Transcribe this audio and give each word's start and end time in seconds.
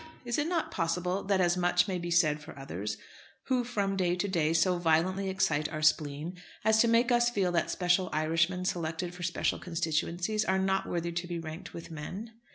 Is 0.25 0.39
it 0.39 0.47
not 0.47 0.71
possible 0.71 1.21
that 1.25 1.39
as 1.41 1.55
much 1.55 1.87
may 1.87 1.99
be 1.99 2.09
said 2.09 2.41
for 2.41 2.57
others, 2.57 2.97
who 3.43 3.63
from 3.63 3.95
day 3.95 4.15
to 4.15 4.27
day 4.27 4.51
so 4.51 4.79
violently 4.79 5.29
excite 5.29 5.69
our 5.69 5.83
spleen, 5.83 6.37
as 6.65 6.79
to 6.81 6.87
make 6.87 7.11
us 7.11 7.29
feel 7.29 7.51
that 7.51 7.69
special 7.69 8.09
Irishmen 8.11 8.65
selected 8.65 9.13
for 9.13 9.21
special 9.21 9.59
constituencies 9.59 10.43
are 10.43 10.57
not 10.57 10.89
worthy 10.89 11.11
to 11.11 11.27
be 11.27 11.37
ranked 11.37 11.75
with 11.75 11.91
men? 11.91 12.31